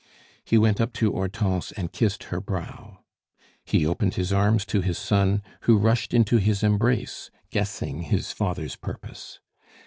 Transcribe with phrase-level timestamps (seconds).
[0.43, 3.03] He went up to Hortense and kissed her brow.
[3.63, 8.75] He opened his arms to his son, who rushed into his embrace, guessing his father's
[8.75, 9.39] purpose.